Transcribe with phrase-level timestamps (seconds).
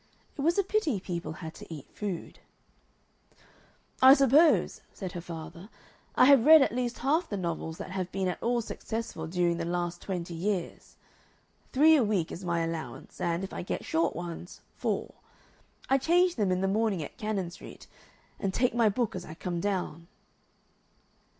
[0.35, 2.39] It was a pity people had to eat food.
[4.01, 5.69] "I suppose," said her father,
[6.15, 9.57] "I have read at least half the novels that have been at all successful during
[9.57, 10.95] the last twenty years.
[11.71, 15.13] Three a week is my allowance, and, if I get short ones, four.
[15.87, 17.85] I change them in the morning at Cannon Street,
[18.39, 20.07] and take my book as I come down."